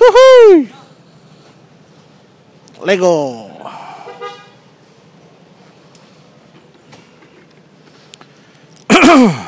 [0.00, 0.72] Huhuy.
[2.82, 3.50] Lego.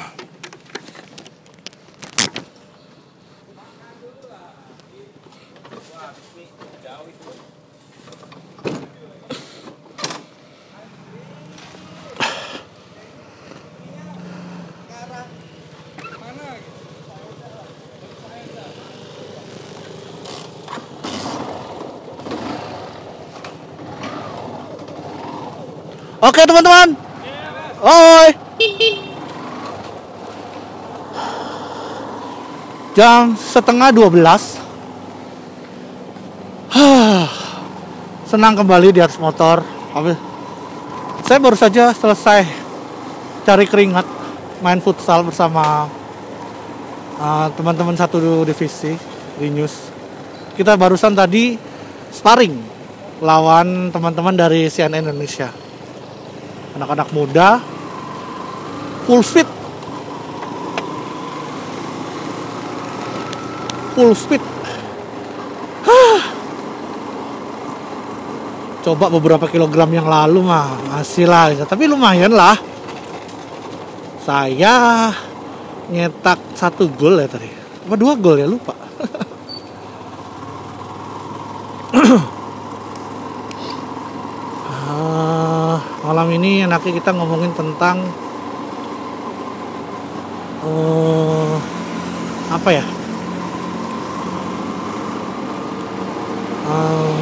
[26.22, 26.94] Oke teman-teman.
[27.82, 28.28] Oi.
[32.94, 34.22] Jam setengah 12
[36.70, 37.26] Hah,
[38.30, 39.66] Senang kembali di atas motor.
[41.26, 42.46] Saya baru saja selesai
[43.42, 44.06] Cari keringat
[44.62, 45.90] Main futsal bersama
[47.18, 48.94] uh, Teman-teman satu divisi
[49.42, 49.90] Di news
[50.54, 51.58] Kita barusan tadi
[52.14, 52.54] Sparring
[53.18, 55.61] Lawan teman-teman dari CNN Indonesia
[56.76, 57.60] anak-anak muda
[59.04, 59.48] full fit
[63.92, 64.14] full
[65.82, 66.20] Hah.
[68.86, 71.50] coba beberapa kilogram yang lalu mah masih lah.
[71.66, 72.54] Tapi lumayan lah.
[74.22, 75.10] Saya
[75.90, 77.50] nyetak satu gol ya tadi.
[77.86, 78.46] Apa dua gol ya?
[78.46, 78.74] Lupa
[86.22, 87.98] malam ini enaknya kita ngomongin tentang
[90.62, 91.54] eh,
[92.46, 92.86] apa ya?
[96.62, 97.18] Em,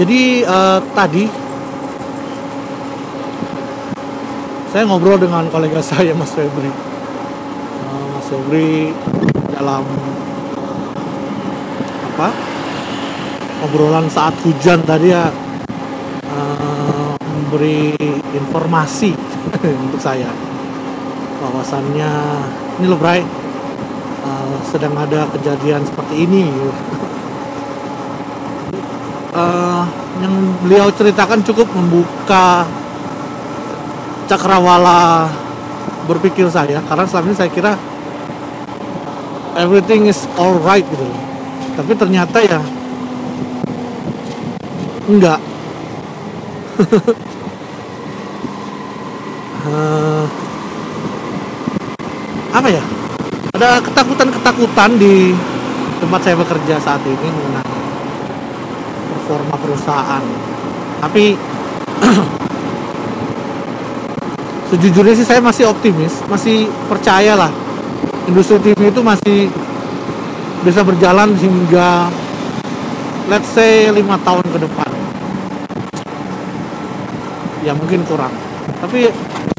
[0.00, 1.24] jadi eh, tadi
[4.72, 6.72] saya ngobrol dengan kolega saya Mas Febri.
[6.72, 8.96] Eh, Mas Febri
[9.52, 9.84] dalam
[12.14, 12.53] apa
[13.64, 15.32] obrolan saat hujan tadi ya
[16.28, 17.96] eh, memberi
[18.36, 19.16] informasi
[19.88, 20.28] untuk saya.
[21.40, 22.10] Bahwasannya
[22.80, 26.44] ini loh Bray eh, sedang ada kejadian seperti ini.
[29.34, 29.84] Eh,
[30.22, 30.30] yang
[30.62, 32.62] beliau ceritakan cukup membuka
[34.30, 35.26] cakrawala
[36.06, 37.74] berpikir saya karena selama ini saya kira
[39.58, 41.02] everything is alright gitu.
[41.74, 42.62] Tapi ternyata ya
[45.08, 45.40] enggak.
[49.64, 50.24] Eh,
[52.52, 52.84] apa ya?
[53.56, 55.32] Ada ketakutan-ketakutan di
[56.04, 57.80] tempat saya bekerja saat ini mengenai
[59.08, 60.20] performa perusahaan.
[61.00, 61.32] Tapi
[64.68, 67.48] sejujurnya sih saya masih optimis masih percayalah.
[68.28, 69.48] Industri TV itu masih
[70.60, 72.12] bisa berjalan hingga
[73.32, 74.93] let's say lima tahun ke depan
[77.64, 78.30] ya mungkin kurang.
[78.84, 79.08] Tapi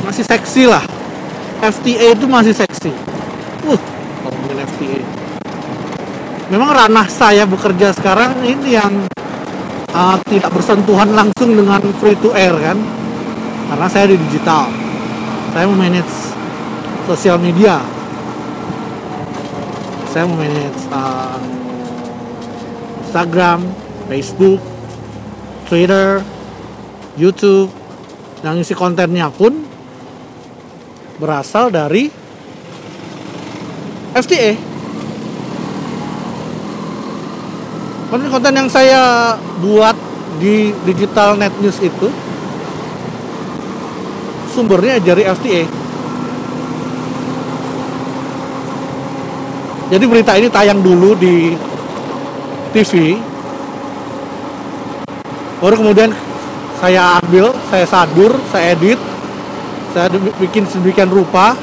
[0.06, 0.86] masih seksi lah.
[1.60, 2.94] FTA itu masih seksi.
[3.66, 3.82] Uh
[4.26, 5.26] ngomongin FTA
[6.50, 8.94] memang ranah saya bekerja sekarang ini yang
[9.94, 12.78] uh, tidak bersentuhan langsung dengan free to air kan?
[13.66, 14.70] Karena saya di digital.
[15.56, 16.16] Saya memanage
[17.10, 17.82] sosial media.
[20.14, 21.40] Saya memanage uh,
[23.10, 23.66] Instagram,
[24.06, 24.62] Facebook,
[25.66, 26.22] Twitter,
[27.18, 27.74] YouTube
[28.44, 29.64] yang isi kontennya pun
[31.22, 32.12] berasal dari
[34.16, 34.52] FTA
[38.12, 39.96] konten-konten yang saya buat
[40.40, 42.12] di digital net news itu
[44.52, 45.64] sumbernya dari FTA
[49.92, 51.56] jadi berita ini tayang dulu di
[52.76, 53.20] TV
[55.64, 56.12] baru kemudian
[56.80, 59.00] saya ambil saya sadur saya edit
[59.96, 60.12] saya
[60.44, 61.56] bikin sedemikian rupa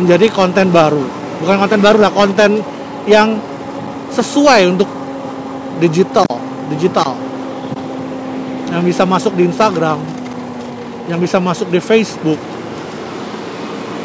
[0.00, 1.04] menjadi konten baru.
[1.44, 2.64] Bukan konten baru lah konten
[3.04, 3.36] yang
[4.14, 4.88] sesuai untuk
[5.76, 6.24] digital
[6.72, 7.12] digital.
[8.72, 10.00] Yang bisa masuk di Instagram
[11.08, 12.36] yang bisa masuk di Facebook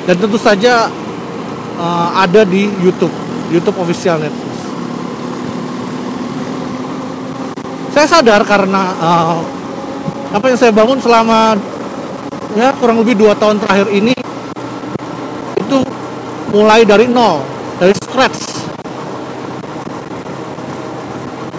[0.07, 0.87] dan tentu saja
[1.75, 3.11] uh, ada di YouTube
[3.51, 4.55] YouTube official Netflix.
[7.93, 9.37] Saya sadar karena uh,
[10.33, 11.53] apa yang saya bangun selama
[12.57, 14.17] ya kurang lebih dua tahun terakhir ini
[15.61, 15.77] itu
[16.49, 17.45] mulai dari nol
[17.77, 18.41] dari scratch.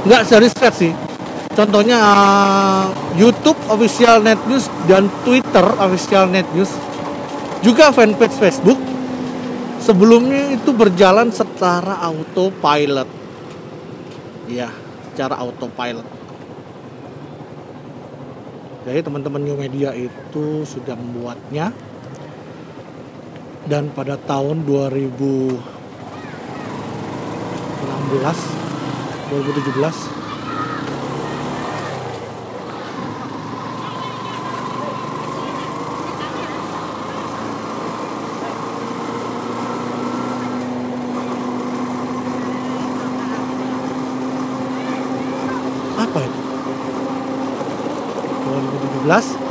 [0.05, 0.93] Nggak dari scratch sih.
[1.55, 2.85] Contohnya uh,
[3.15, 6.75] YouTube official net news dan Twitter official net news.
[7.63, 8.77] Juga fanpage Facebook.
[9.79, 13.07] Sebelumnya itu berjalan secara autopilot.
[14.51, 14.69] Ya
[15.15, 16.24] secara autopilot
[18.85, 21.73] jadi teman-teman new media itu sudah membuatnya.
[23.65, 25.57] Dan pada tahun 2016
[29.33, 30.24] 2017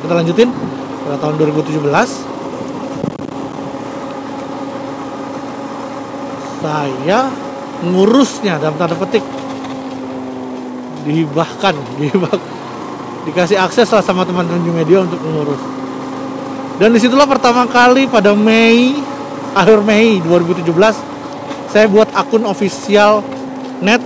[0.01, 0.49] kita lanjutin.
[1.03, 1.83] Pada tahun 2017
[6.63, 7.29] saya
[7.85, 9.21] ngurusnya dalam tanda petik.
[11.05, 12.33] Dihibahkan dihibah
[13.23, 15.61] dikasih akses lah sama teman-teman media untuk mengurus.
[16.81, 18.97] Dan di situlah pertama kali pada Mei
[19.53, 20.65] akhir Mei 2017
[21.69, 23.21] saya buat akun official
[23.77, 24.01] net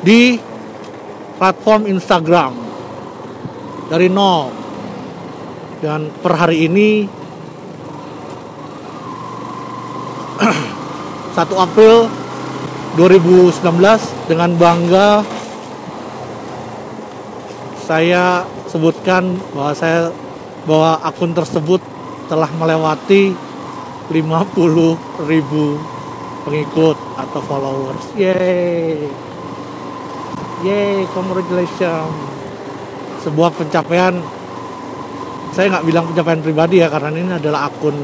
[0.00, 0.40] di
[1.36, 2.63] platform Instagram
[3.88, 4.48] dari nol
[5.84, 7.04] dan per hari ini
[11.36, 12.08] 1 April
[12.96, 13.60] 2019
[14.30, 15.20] dengan bangga
[17.84, 20.08] saya sebutkan bahwa saya
[20.64, 21.84] bahwa akun tersebut
[22.32, 23.36] telah melewati
[24.08, 25.76] 50 ribu
[26.48, 28.04] pengikut atau followers.
[28.16, 29.12] Yeay.
[30.64, 32.33] Yeay, congratulations
[33.24, 34.20] sebuah pencapaian
[35.54, 37.94] saya nggak bilang pencapaian pribadi ya karena ini adalah akun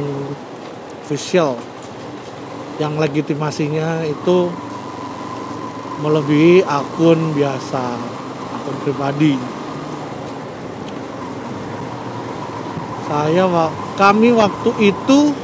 [1.03, 1.59] official.
[2.79, 4.47] Yang legitimasinya itu
[6.01, 7.85] melebihi akun biasa
[8.55, 9.35] akun pribadi.
[13.11, 13.51] Saya
[13.99, 15.35] kami waktu itu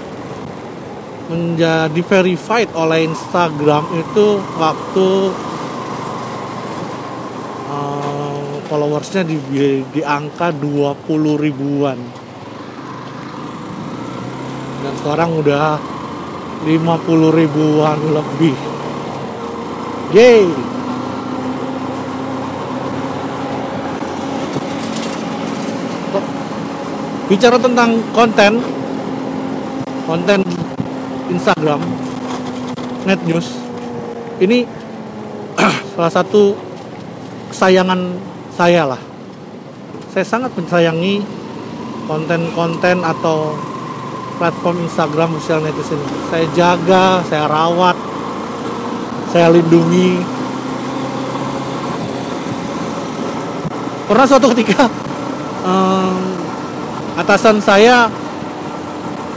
[1.27, 5.35] menjadi verified oleh Instagram itu waktu
[8.67, 9.39] followersnya di,
[9.91, 11.07] di angka 20
[11.39, 11.99] ribuan.
[14.83, 15.79] Dan sekarang udah
[16.67, 18.57] 50 ribuan lebih.
[20.15, 20.47] Yeay!
[27.27, 28.63] Bicara tentang konten
[30.07, 30.47] konten
[31.27, 31.83] Instagram
[33.03, 33.59] net news
[34.39, 34.63] ini
[35.99, 36.55] salah satu
[37.51, 38.15] kesayangan
[38.57, 39.01] saya lah
[40.17, 41.21] saya sangat mensayangi
[42.09, 43.53] konten-konten atau
[44.41, 46.01] platform Instagram sosial netizen.
[46.33, 47.97] Saya jaga saya rawat
[49.29, 50.25] saya lindungi.
[54.09, 54.89] Pernah suatu ketika
[55.67, 56.17] um,
[57.21, 58.09] atasan saya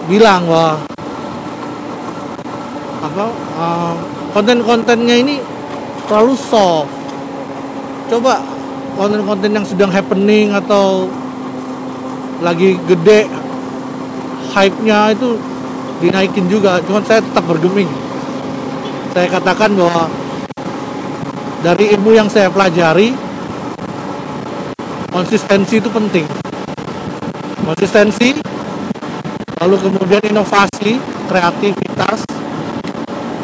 [0.07, 0.79] bilang wah
[3.03, 3.25] apa
[3.59, 3.95] um,
[4.31, 5.43] konten-kontennya ini
[6.07, 6.87] terlalu soft.
[8.07, 8.58] Coba
[8.99, 11.07] konten-konten yang sedang happening atau
[12.43, 13.31] lagi gede
[14.51, 15.39] hype-nya itu
[16.03, 16.83] dinaikin juga.
[16.83, 17.87] Cuman saya tetap bergeming.
[19.15, 20.11] Saya katakan bahwa
[21.63, 23.15] dari ilmu yang saya pelajari
[25.15, 26.27] konsistensi itu penting.
[27.63, 28.35] Konsistensi
[29.63, 30.99] lalu kemudian inovasi
[31.31, 32.23] kreativitas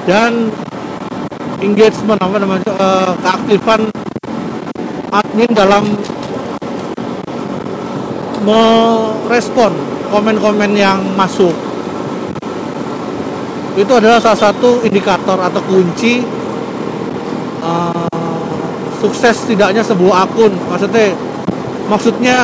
[0.04, 0.52] dan
[1.60, 3.95] engagement apa namanya uh, keaktifan
[5.16, 5.84] admin dalam
[8.44, 9.72] merespon
[10.12, 11.56] komen-komen yang masuk.
[13.76, 16.24] Itu adalah salah satu indikator atau kunci
[17.60, 18.08] uh,
[19.04, 20.54] sukses tidaknya sebuah akun.
[20.72, 21.12] Maksudnya
[21.92, 22.38] maksudnya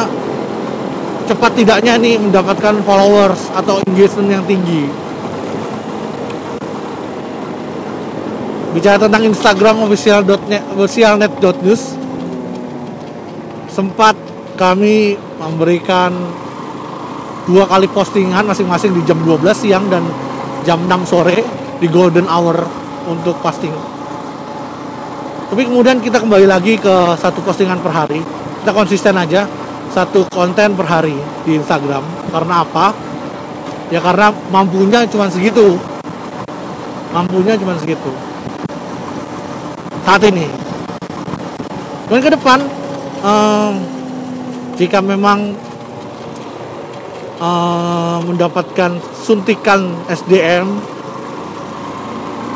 [1.30, 4.92] cepat tidaknya nih mendapatkan followers atau engagement yang tinggi.
[8.72, 12.01] Bicara tentang Instagram official.net officialnet.news
[13.72, 14.14] sempat
[14.60, 16.12] kami memberikan
[17.48, 20.04] dua kali postingan masing-masing di jam 12 siang dan
[20.68, 21.42] jam 6 sore
[21.80, 22.62] di golden hour
[23.08, 23.74] untuk posting.
[25.50, 28.22] Tapi kemudian kita kembali lagi ke satu postingan per hari.
[28.62, 29.48] Kita konsisten aja
[29.92, 32.04] satu konten per hari di Instagram.
[32.32, 32.96] Karena apa?
[33.92, 35.76] Ya karena mampunya cuma segitu.
[37.12, 38.12] Mampunya cuma segitu.
[40.08, 40.48] Saat ini.
[42.08, 42.64] Dan ke depan
[43.22, 43.72] uh,
[44.76, 45.54] jika memang
[47.38, 50.68] uh, mendapatkan suntikan SDM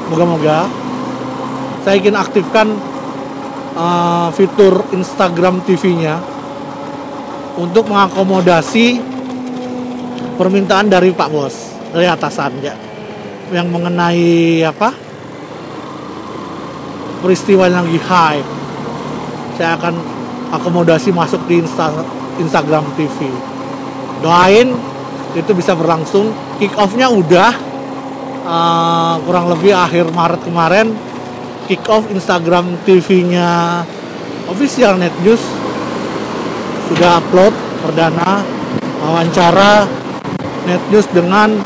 [0.10, 0.70] moga-moga
[1.86, 2.74] saya ingin aktifkan
[3.78, 6.18] uh, fitur Instagram TV-nya
[7.62, 9.00] untuk mengakomodasi
[10.36, 11.56] permintaan dari Pak Bos.
[11.96, 12.76] Dari atasan ya.
[13.54, 14.90] Yang mengenai apa?
[17.24, 18.50] Peristiwa yang lagi hype
[19.56, 19.96] saya akan
[20.58, 21.92] akomodasi masuk di Insta,
[22.40, 23.30] Instagram TV
[24.24, 24.74] doain
[25.36, 26.32] itu bisa berlangsung.
[26.58, 27.52] Kick off-nya udah.
[28.46, 30.94] Uh, kurang lebih akhir Maret kemarin
[31.66, 33.82] kick off Instagram TV-nya
[34.46, 35.42] official net news.
[36.86, 38.46] Sudah upload perdana
[39.02, 39.90] wawancara
[40.70, 41.58] net news dengan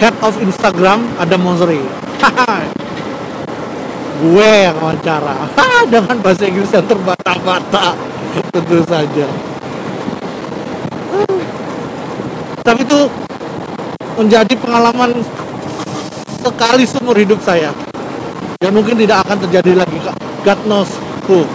[0.00, 1.84] head of Instagram ada Monsri
[4.24, 5.44] gue yang wawancara.
[5.92, 8.07] Dengan bahasa Inggris yang terbata-bata
[8.52, 9.26] tentu saja.
[12.62, 13.00] Tapi itu
[14.20, 15.10] menjadi pengalaman
[16.42, 17.72] sekali seumur hidup saya.
[18.60, 19.98] Yang mungkin tidak akan terjadi lagi
[20.42, 20.90] God knows
[21.30, 21.46] who.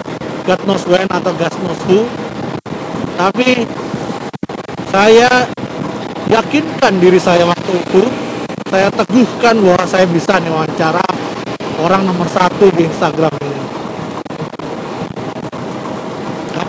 [0.47, 2.07] God knows when atau God knows who.
[3.13, 3.67] Tapi
[4.89, 5.29] saya
[6.31, 8.03] yakinkan diri saya waktu itu
[8.73, 11.05] saya teguhkan bahwa saya bisa nih wawancara
[11.77, 13.53] orang nomor satu di Instagram ini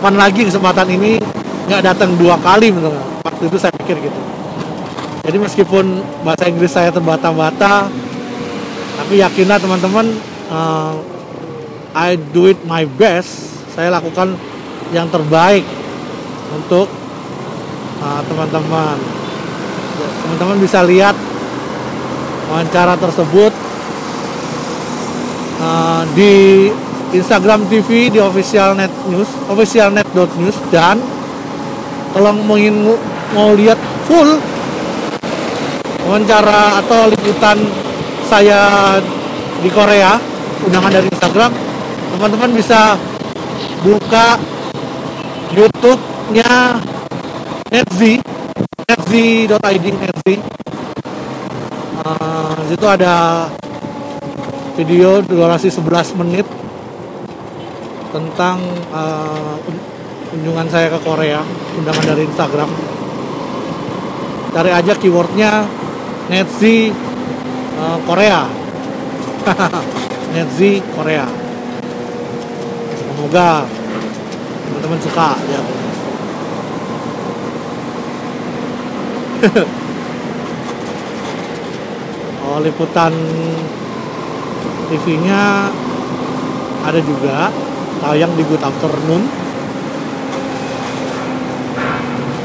[0.05, 1.17] kapan lagi kesempatan ini
[1.65, 4.19] nggak datang dua kali menurut waktu itu saya pikir gitu.
[5.25, 7.89] Jadi meskipun bahasa Inggris saya terbata-bata
[9.01, 10.13] tapi yakinlah teman-teman
[10.53, 10.93] uh,
[11.97, 14.37] I do it my best saya lakukan
[14.93, 15.65] yang terbaik
[16.53, 16.85] untuk
[17.97, 19.01] uh, teman-teman.
[20.21, 21.17] Teman-teman bisa lihat
[22.53, 23.53] wawancara tersebut
[25.65, 26.69] uh, di
[27.19, 30.99] Instagram TV di official net news officialnet.news dan
[32.15, 32.59] kalau mau
[33.35, 34.39] mau lihat full
[36.05, 37.57] wawancara atau liputan
[38.29, 38.95] saya
[39.59, 40.15] di Korea
[40.65, 41.51] undangan dari Instagram.
[42.15, 42.95] Teman-teman bisa
[43.83, 44.39] buka
[45.51, 46.79] YouTube-nya
[47.73, 48.21] Netzi
[48.85, 50.35] netzi.id netzi
[52.05, 53.49] uh, situ ada
[54.77, 56.45] video durasi 11 menit
[58.15, 58.63] tentang
[58.95, 59.59] uh,
[60.31, 61.43] kunjungan saya ke Korea
[61.75, 62.71] undangan dari Instagram.
[64.55, 65.67] Cari aja keywordnya
[66.31, 66.95] netzi
[67.75, 68.47] uh, Korea.
[70.35, 71.23] Netzi Korea.
[72.99, 73.63] Semoga
[74.63, 75.61] teman-teman suka ya.
[82.45, 83.09] Oh liputan
[84.85, 85.65] TV-nya
[86.85, 87.49] ada juga
[88.05, 89.25] tayang di Good Afternoon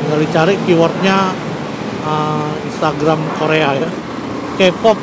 [0.00, 1.36] tinggal dicari keywordnya
[2.08, 3.90] uh, Instagram Korea ya
[4.56, 4.96] K-pop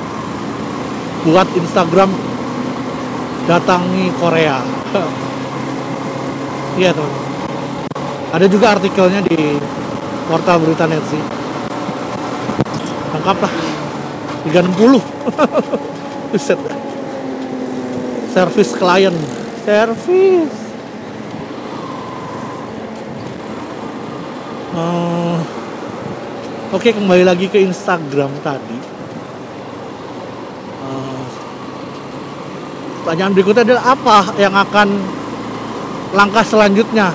[1.30, 2.10] buat Instagram
[3.46, 4.58] datangi Korea
[6.78, 7.10] Iya teman.
[8.38, 9.58] Ada juga artikelnya di
[10.30, 11.18] portal berita Netsi.
[13.18, 13.54] Lengkap lah.
[14.46, 15.02] 360.
[16.30, 16.60] Buset.
[18.30, 19.16] Service klien.
[19.68, 20.56] Service.
[24.72, 25.44] Uh,
[26.72, 28.80] Oke okay, kembali lagi ke Instagram tadi.
[30.88, 31.24] Uh,
[33.04, 34.88] pertanyaan berikutnya adalah apa yang akan
[36.16, 37.12] langkah selanjutnya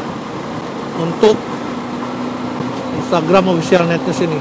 [1.00, 1.40] untuk
[3.00, 4.40] Instagram official news ini.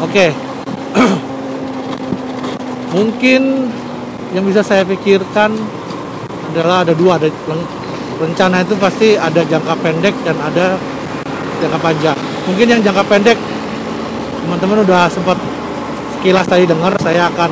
[0.00, 0.32] Oke.
[0.32, 0.32] Okay.
[2.96, 3.68] Mungkin
[4.32, 5.79] yang bisa saya pikirkan
[6.50, 7.30] adalah ada dua ada
[8.20, 10.76] rencana itu pasti ada jangka pendek dan ada
[11.62, 12.18] jangka panjang.
[12.50, 13.38] Mungkin yang jangka pendek
[14.44, 15.38] teman-teman udah sempat
[16.18, 17.48] sekilas tadi dengar saya akan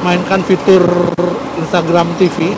[0.00, 1.12] mainkan fitur
[1.60, 2.56] Instagram TV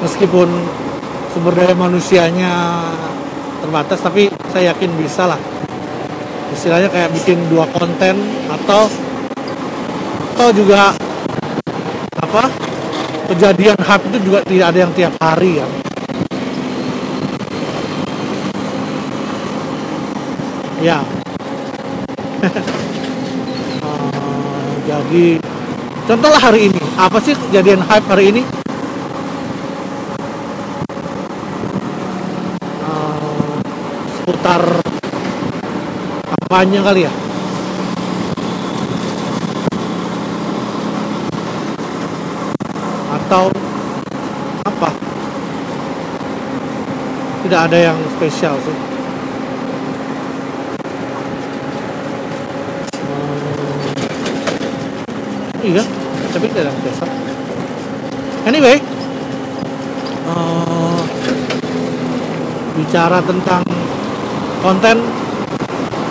[0.00, 0.48] meskipun
[1.34, 2.86] sumber daya manusianya
[3.60, 5.40] terbatas tapi saya yakin bisa lah
[6.54, 8.16] istilahnya kayak bikin dua konten
[8.48, 8.88] atau
[10.40, 10.96] atau juga
[12.16, 12.48] apa
[13.28, 15.66] kejadian hype itu juga tidak ada yang tiap hari ya.
[20.80, 20.98] Ya.
[23.84, 25.36] Uh, jadi
[26.08, 28.40] contohlah hari ini apa sih kejadian hype hari ini?
[34.24, 34.64] Seputar
[36.48, 37.29] apanya kali ya
[43.30, 43.46] atau
[44.66, 44.90] apa?
[47.46, 48.74] Tidak ada yang spesial sih.
[52.98, 53.62] Hmm,
[55.62, 55.86] iya
[56.34, 57.06] tapi tidak ada yang spesial.
[58.50, 58.82] Anyway
[60.26, 60.98] uh,
[62.82, 63.62] bicara tentang
[64.58, 65.06] konten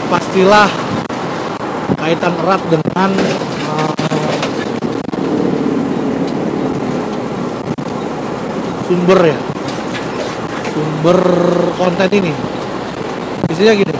[0.07, 0.71] pastilah
[1.99, 3.11] kaitan erat dengan
[8.89, 9.37] sumber ya.
[10.73, 11.19] Sumber
[11.77, 12.33] konten ini.
[13.53, 13.93] Isinya gini.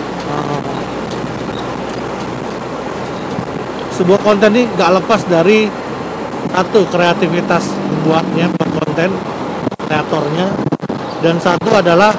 [3.93, 5.69] Sebuah konten ini gak lepas dari
[6.50, 9.13] satu kreativitas membuatnya konten
[9.86, 10.48] kreatornya.
[11.19, 12.15] Dan satu adalah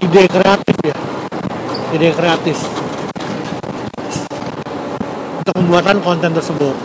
[0.00, 0.96] ide kreatif ya.
[1.92, 2.56] Ide kreatif.
[5.44, 6.76] Untuk pembuatan konten tersebut.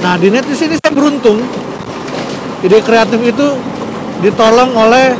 [0.00, 1.42] Nah di net di sini saya beruntung
[2.64, 3.46] ide kreatif itu
[4.24, 5.12] ditolong oleh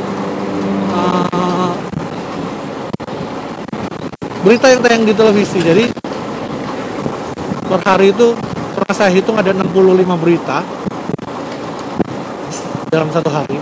[0.97, 1.73] uh,
[4.41, 5.61] berita yang tayang di televisi.
[5.61, 5.85] Jadi
[7.69, 8.33] per hari itu
[8.73, 10.65] pernah saya hitung ada 65 berita
[12.89, 13.61] dalam satu hari.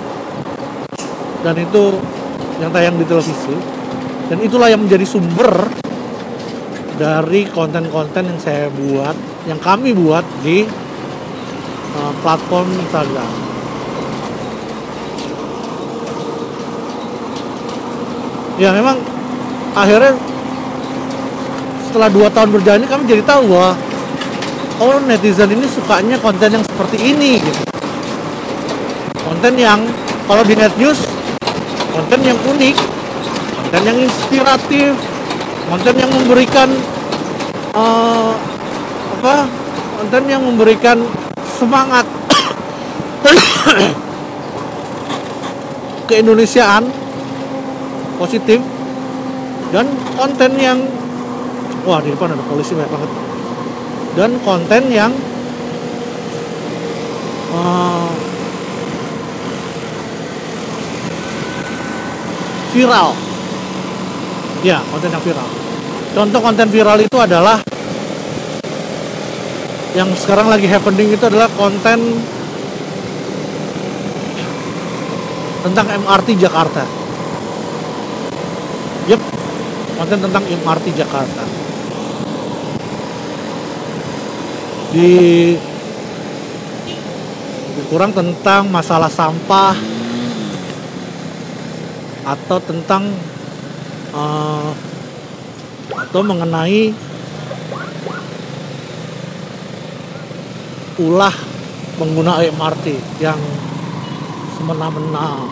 [1.43, 1.99] Dan itu
[2.63, 3.57] yang tayang di televisi.
[4.31, 5.51] Dan itulah yang menjadi sumber
[7.03, 9.19] dari konten-konten yang saya buat
[9.51, 10.63] yang kami buat di
[11.99, 13.42] uh, platform Instagram
[18.61, 19.01] ya memang
[19.73, 20.13] akhirnya
[21.89, 23.73] setelah dua tahun berjalan kami jadi tahu bahwa
[24.81, 27.63] oh netizen ini sukanya konten yang seperti ini gitu.
[29.23, 29.81] Konten yang
[30.29, 31.01] kalau di net news
[31.93, 32.77] konten yang unik
[33.61, 34.93] konten yang inspiratif
[35.69, 36.69] konten yang memberikan
[37.77, 38.33] uh,
[39.21, 39.49] apa
[40.01, 40.99] konten yang memberikan
[41.61, 42.09] semangat
[46.09, 46.89] keindonesiaan
[48.21, 48.61] positif
[49.73, 50.79] dan konten yang
[51.89, 53.11] wah di depan ada polisi banyak banget.
[54.13, 55.13] Dan konten yang
[57.57, 58.13] uh,
[62.77, 63.17] viral.
[64.61, 65.49] Ya konten yang viral.
[66.13, 67.65] Contoh konten viral itu adalah
[69.93, 72.01] yang sekarang lagi happening itu adalah konten
[75.63, 76.83] tentang MRT Jakarta
[79.07, 79.21] yep
[80.03, 81.47] konten tentang MRT Jakarta.
[84.91, 85.15] Di
[87.87, 89.79] kurang tentang masalah sampah
[92.27, 93.15] atau tentang
[94.11, 94.75] uh,
[95.95, 96.91] atau mengenai
[100.99, 101.37] ulah
[101.95, 102.87] pengguna MRT
[103.23, 103.39] yang
[104.59, 105.47] semena-mena.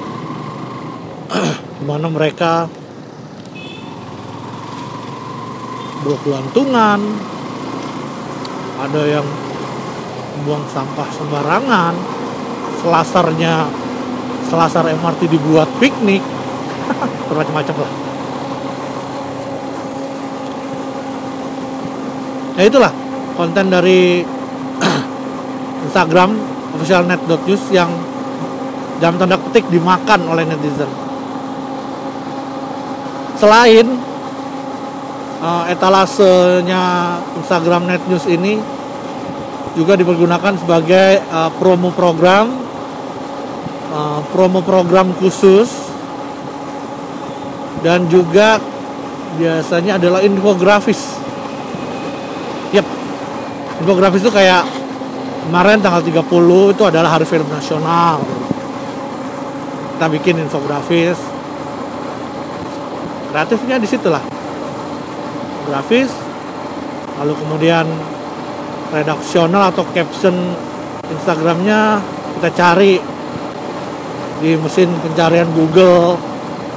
[1.86, 2.66] Mana mereka
[6.04, 7.00] berkelantungan.
[8.80, 9.26] Ada yang
[10.44, 11.94] buang sampah sembarangan.
[12.80, 13.68] Selasarnya
[14.48, 16.24] selasar MRT dibuat piknik.
[17.28, 17.92] Bermacam-macam lah.
[22.60, 22.92] Ya itulah
[23.40, 24.20] konten dari
[25.88, 26.36] Instagram
[26.76, 27.88] officialnet.news yang
[29.00, 30.88] dalam tanda petik dimakan oleh netizen.
[33.40, 34.09] Selain
[35.40, 36.82] uh, etalasenya
[37.40, 38.60] Instagram Net News ini
[39.74, 42.52] juga dipergunakan sebagai uh, promo program
[43.90, 45.90] uh, promo program khusus
[47.80, 48.60] dan juga
[49.40, 51.16] biasanya adalah infografis.
[52.76, 52.86] Yep.
[53.80, 54.68] Infografis itu kayak
[55.48, 58.20] kemarin tanggal 30 itu adalah Hari Film Nasional.
[59.96, 61.16] Kita bikin infografis.
[63.30, 64.29] Kreatifnya di situ lah.
[65.68, 66.10] Grafis
[67.20, 67.84] lalu kemudian
[68.90, 70.34] redaksional atau caption
[71.10, 72.00] Instagramnya
[72.38, 72.96] kita cari
[74.40, 76.16] di mesin pencarian Google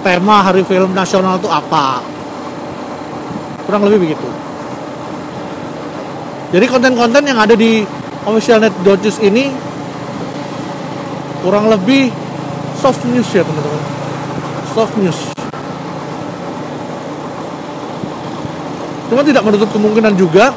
[0.03, 2.03] tema Hari Film Nasional itu apa.
[3.63, 4.27] Kurang lebih begitu.
[6.51, 7.81] Jadi konten-konten yang ada di
[8.27, 9.49] officialnet.news ini
[11.41, 12.11] kurang lebih
[12.77, 13.83] soft news ya teman-teman.
[14.75, 15.32] Soft news
[19.13, 20.49] cuma tidak menutup kemungkinan juga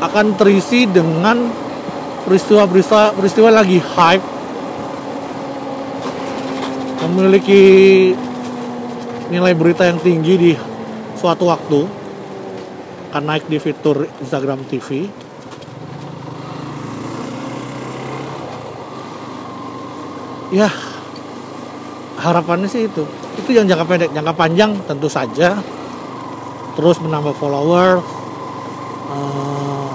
[0.00, 1.44] akan terisi dengan
[2.24, 4.26] peristiwa-peristiwa peristiwa lagi hype.
[7.12, 7.62] Memiliki
[9.28, 10.52] nilai berita yang tinggi di
[11.20, 11.84] suatu waktu.
[13.12, 15.04] Akan naik di fitur Instagram TV
[20.52, 20.68] ya
[22.22, 23.02] harapannya sih itu.
[23.34, 24.10] Itu yang jangka pendek.
[24.14, 25.58] Jangka panjang tentu saja.
[26.78, 27.98] Terus menambah follower.
[29.12, 29.90] Uh,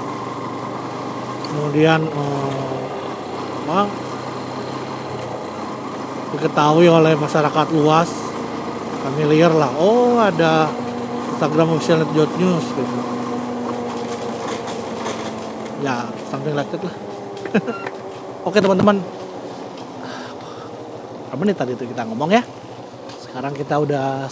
[1.50, 2.80] kemudian uh,
[3.66, 3.82] apa?
[6.36, 8.12] Diketahui oleh masyarakat luas.
[9.08, 9.72] Familiar lah.
[9.80, 10.68] Oh ada
[11.32, 13.00] Instagram official net news gitu.
[15.80, 16.96] Ya something like that lah.
[18.48, 19.00] Oke teman-teman
[21.28, 22.40] berapa menit tadi itu kita ngomong ya?
[23.20, 24.32] Sekarang kita udah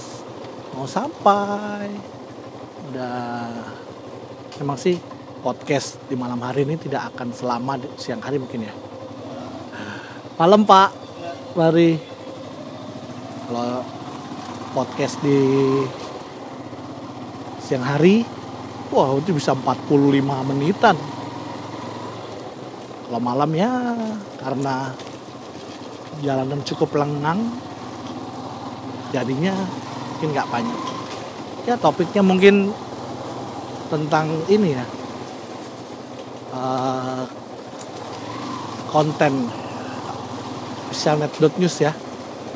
[0.80, 1.92] mau sampai.
[2.88, 3.52] Udah
[4.64, 4.96] memang sih
[5.44, 8.74] podcast di malam hari ini tidak akan selama siang hari mungkin ya?
[10.40, 10.96] Malam pak.
[11.60, 12.00] Mari.
[13.52, 13.84] Kalau
[14.72, 15.40] podcast di
[17.60, 18.24] siang hari
[18.96, 19.92] wah itu bisa 45
[20.48, 20.96] menitan.
[23.04, 24.00] Kalau malam ya
[24.40, 24.96] karena
[26.24, 27.52] jalanan cukup lengang
[29.12, 29.56] jadinya
[30.16, 30.80] mungkin nggak banyak.
[31.66, 32.72] Ya topiknya mungkin
[33.90, 34.86] tentang ini ya
[36.54, 37.24] uh,
[38.92, 39.50] konten
[41.60, 41.92] news ya.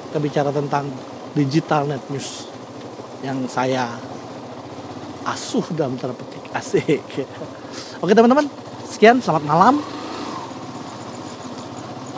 [0.10, 0.90] Kita bicara tentang
[1.38, 2.50] digital net news
[3.22, 4.00] yang saya
[5.28, 7.04] asuh dalam tanda petik asik.
[8.04, 8.48] Oke teman-teman
[8.88, 9.99] sekian selamat malam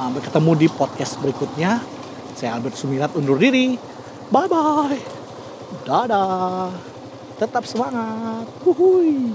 [0.02, 1.78] Sampai ketemu di podcast berikutnya.
[2.34, 3.78] Saya Albert Sumirat undur diri.
[4.34, 4.98] Bye bye.
[5.86, 6.74] Dadah.
[7.38, 8.50] Tetap semangat.
[8.66, 9.30] Wuhui.